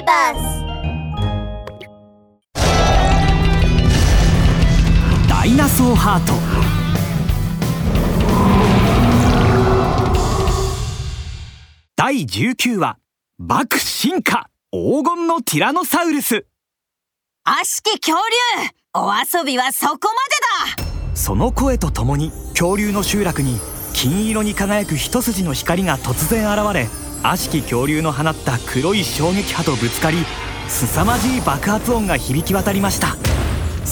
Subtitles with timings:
[0.00, 0.38] ビバス
[5.28, 6.32] ダイナソーハート。
[11.96, 12.96] 第19話
[13.38, 16.46] 爆進化黄金のティラノサウルス。
[17.44, 19.98] 悪しき恐竜お遊びはそこ
[20.72, 21.14] までだ。
[21.14, 23.58] その声とともに恐竜の集落に
[23.92, 30.16] 金色に輝く一筋の光が突然現れ悪しき恐竜の放った黒い衝撃波とぶつかり
[30.68, 33.16] 凄まじい爆発音が響き渡りました。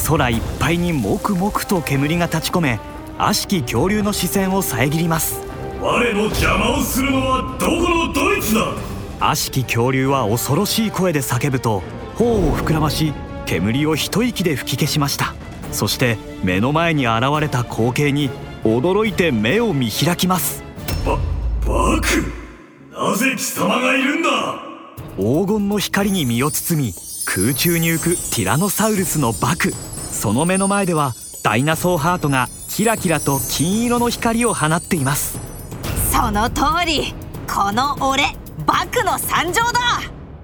[0.06, 2.80] 空いっぱいにもくもくと煙が立ち込め
[3.18, 5.42] 悪しき恐竜の視線を遮ります。
[5.80, 8.72] 我の邪魔をするのはどこのドイツだ？
[9.20, 11.82] 悪しき恐竜は恐ろしい声で叫ぶと
[12.14, 13.12] 頬を膨らまし
[13.44, 15.34] 煙を一息で吹き消しました。
[15.70, 18.30] そして目の前に現れた光景に
[18.64, 20.62] 驚いて目を見開きます。
[21.04, 21.18] ば
[21.66, 22.37] バク
[22.98, 24.60] なぜ貴様がいるんだ？
[25.16, 26.92] 黄金の光に身を包み
[27.26, 29.72] 空中に浮くティラノサウルスのバク。
[30.10, 31.12] その目の前では
[31.44, 35.38] ダイナソーハートがキラキラと金色の光を放っています。
[36.10, 37.14] その通り
[37.46, 38.24] この俺
[38.66, 39.80] バクの参上だ！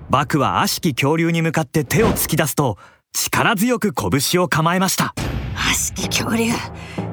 [0.08, 2.78] バクは悪しき恐竜に向かって手を突き出すと
[3.12, 5.12] 力強く拳を構えました。
[5.56, 6.52] 悪しき恐竜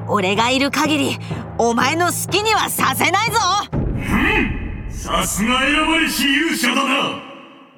[0.06, 1.18] 俺がいる限り
[1.58, 3.40] お前の好きにはさせないぞ
[5.02, 7.20] さすが選ばれし勇者だな。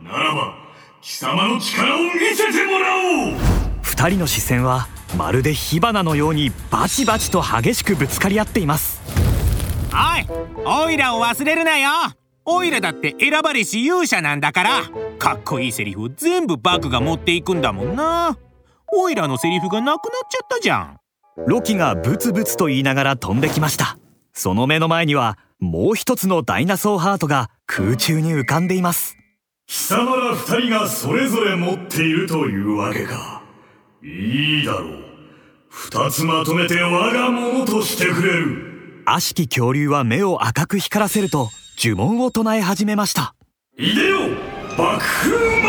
[0.03, 0.55] ならば
[1.01, 3.35] 貴様の力を見せてもらおう。
[3.81, 9.01] 二人の視線はまるで火花のようにバチバチと激しくぶつかり合っています。
[9.91, 10.87] おい。
[10.87, 11.89] オイラを忘れるなよ。
[12.45, 14.71] オイラだって選ばれし勇者なんだから。
[15.19, 18.37] かっこいいセリフ全部バクが持っていくんだもんな。
[18.93, 20.99] オイラのセリフがなくなっちゃったじゃん。
[21.47, 23.97] ロキがブツブツと言いながら飛んできました。
[24.35, 29.17] その目の前にはもう一つのダイナソーハートが空中に浮かんでいます。
[29.67, 33.43] 貴様ら二人がそれぞれ持っているというわけか。
[34.03, 35.05] いいだろう。
[35.69, 39.03] 二つまとめて我が物としてくれる。
[39.07, 43.35] 悪しき恐竜は目を赤く光らせると呪文を唱え始めました。
[43.77, 44.19] いでよ
[44.77, 45.69] 爆風魔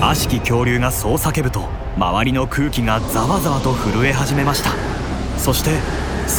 [0.00, 0.10] 法！
[0.10, 4.70] 悪しき恐竜がそう叫ぶと周りの空気がざわざわと震え始めました。
[5.38, 5.70] そして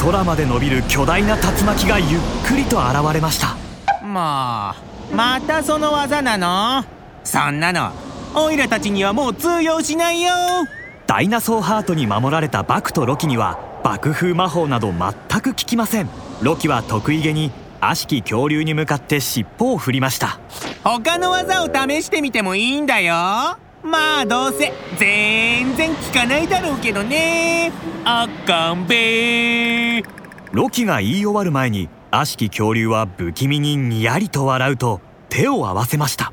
[0.00, 3.56] 空まで伸びる巨大な竜巻がゆっくりと現れました。
[4.04, 4.74] も
[5.12, 6.84] うまたその技なの？
[7.22, 7.92] そんなの
[8.34, 10.30] オイラたちにはもう通用しないよ。
[11.06, 16.08] ダイナソーハートに守られたバクとロキには爆風魔法など全く効きません。
[16.40, 20.40] ロキは得意げに悪しき恐竜に向かって尻尾を振りました。
[20.82, 27.72] 他の技を試してみてもいいんだよまあどうせ全然効かないだろうけどね。
[28.04, 30.02] あかんべ
[30.52, 36.32] ロキが言い終わる前に悪しき恐竜は不気味ににやりと笑うと手を合わせました。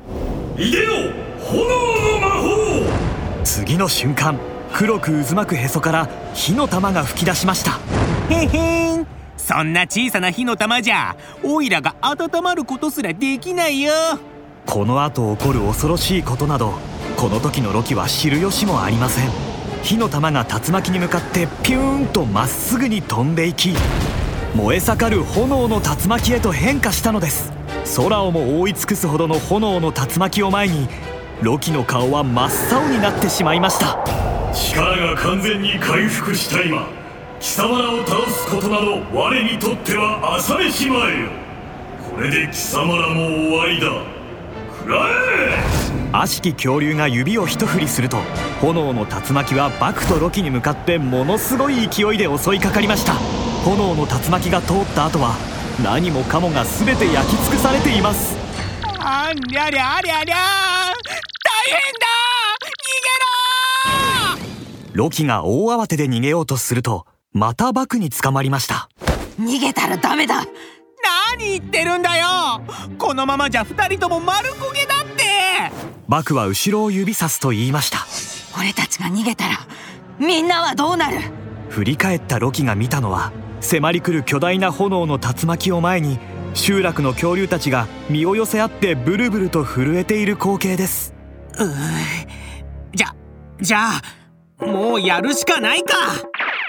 [0.56, 0.92] いでよ
[1.40, 2.48] 炎の魔法
[3.44, 4.38] 次の瞬間
[4.72, 7.78] 黒く渦巻くへそから火の玉が吹き出しました。
[8.32, 9.06] へへん。
[9.36, 13.92] そんな小さな火の玉じゃオイラが温まることすらできないよ。
[14.66, 16.74] この後起こる恐ろしいことなど
[17.20, 19.30] この時のロキは知る由もありません。
[19.82, 23.74] 火の玉が竜巻に向かってピューンとまっすぐに飛んでいき
[24.54, 27.52] 燃え盛る炎の竜巻へと変化したのです。
[27.94, 30.88] 空をも覆い尽くすほどの炎の竜巻を前に
[31.42, 33.98] ロキの顔は真っ青になってしまいました。
[34.54, 36.88] 力が完全に回復した今
[37.38, 41.28] 貴様らを倒すことなど我にとっては朝飯前よ。
[42.14, 43.88] これで貴様らも終わりだ。
[44.78, 45.06] 食ら
[45.76, 45.79] え！
[46.12, 48.18] 悪しき恐竜が指を一振りすると
[48.60, 53.14] 炎の竜巻はバクとロキに向かってものすごい勢いで襲いかかりました。
[53.64, 55.36] 炎の竜巻が通った後は
[55.84, 58.36] 何もかもが全て焼き尽くされています。
[58.98, 60.42] ありゃりゃありゃりゃ大
[61.66, 62.06] 変だ
[64.34, 68.88] 逃げろロキが大慌てで逃げようとするとまたバクに捕まりました。
[69.38, 70.44] 逃げたらダメだ。
[71.38, 72.26] 何言ってるんだよ。
[72.98, 74.99] このままじゃ二人とも丸焦げだ
[76.10, 78.04] バクは後ろを指さすと言いました。
[78.58, 79.58] 俺たちが逃げたら
[80.18, 81.18] みんなはどうなる？
[81.68, 83.30] 振り返ったロキが見たのは
[83.60, 86.18] 迫り来る巨大な炎の竜巻を前に
[86.52, 91.14] 集落の恐竜たちが身を寄せ合ってブルブルと震えている光景です。
[91.56, 91.68] うー
[92.92, 93.14] じゃ
[93.60, 93.90] じゃ
[94.58, 95.94] あもうやるしかないか。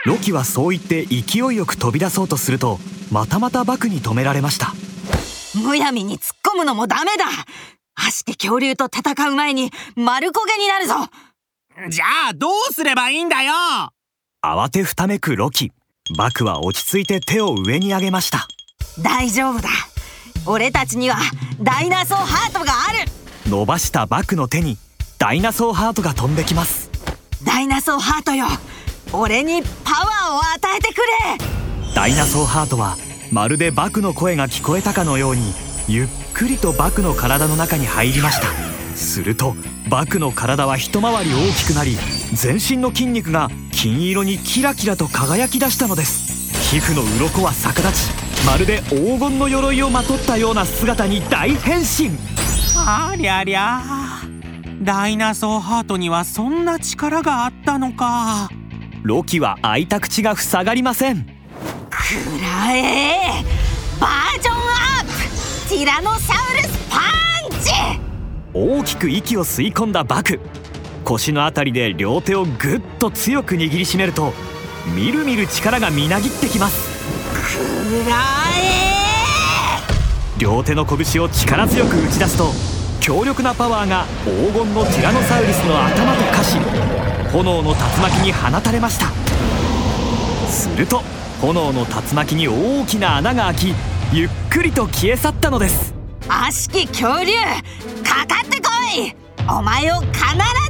[0.05, 2.77] ロキはそう言って勢いよく飛び出そうとすると
[3.11, 4.75] またまたバクに止められました。
[5.65, 7.25] むやみに突っ込むのもダメだ
[7.95, 10.95] 悪しき恐竜と戦う前に丸焦げになるぞ。
[11.89, 13.53] じゃあどうすればいいんだよ。
[14.43, 15.71] 慌てふためくロキ。
[16.17, 18.47] バクは落ち着いて手を上に上げました。
[19.01, 19.69] 大丈夫だ。
[20.45, 21.17] 俺たちには
[21.61, 23.11] ダイナソーハートがある。
[23.49, 24.77] 伸ばしたバクの手に
[25.17, 26.89] ダイナソーハートが飛んできます。
[27.44, 28.47] ダイナソーハートよ。
[29.13, 31.94] 俺にパワーを与えてくれ。
[31.94, 32.97] ダイナソーハートは
[33.31, 35.53] まるでバクの声が聞こえたかのように
[35.91, 38.47] ゆっくりとバクの体の中に入りました。
[38.95, 39.55] すると
[39.89, 41.97] バクの体は一回り大きくなり
[42.33, 46.53] 全身の筋肉が金色にキラキラと輝き出したのです。
[46.73, 52.11] 皮膚の鱗は逆立ちまるで黄金の鎧をまとったような姿に大変身。
[52.77, 53.81] ありゃりゃ。
[54.81, 58.47] ダイナソーハートにはそんな力があったのか。
[59.03, 61.25] ロキは開いた口が塞がりません。
[61.25, 61.29] く
[62.41, 63.44] らえ。
[63.99, 64.90] バージョンアップ
[65.71, 66.97] ティラノサウルスパ
[67.47, 67.71] ンチ。
[68.53, 70.41] 大きく息を吸い込んだバク。
[71.06, 74.33] 腰のあたりで両手をぐっと強く握りしめると
[74.94, 76.89] みるみる力がみなぎってきます。
[77.31, 78.18] くら
[80.38, 82.51] え両手の拳を力強く打ち出すと
[83.00, 86.57] 強力なパワーが黄金のティラノサウルスの頭と化し
[87.31, 89.06] 炎の竜巻に放たれました。
[90.50, 91.01] すると
[91.39, 93.73] 炎の竜巻に大きな穴が開き
[94.13, 95.93] ゆっくりと消え去ったのです。
[96.27, 97.31] 悪しき恐竜
[98.03, 99.15] かかってこい。
[99.49, 100.11] お前を必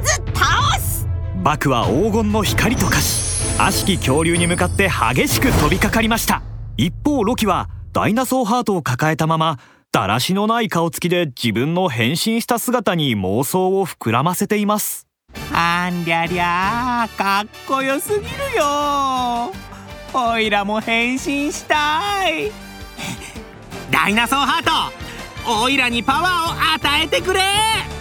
[0.04, 1.08] ず倒す。
[1.42, 6.40] バクは黄金の光と化し悪しき恐竜に向かって激しく飛びかかりました。
[6.76, 9.58] 一方ロキはダイナソーハートを抱えたまま
[9.90, 15.08] だらしのない顔つきで自分の変身した姿に妄想を膨らませています。
[15.52, 18.22] あんりゃりゃかっこよすぎる
[18.56, 19.52] よ
[20.14, 22.71] おいらも変身したい
[23.92, 24.64] ダイナソーハー
[25.44, 25.62] ト。
[25.64, 27.91] おいらにパワーを与えてくれ。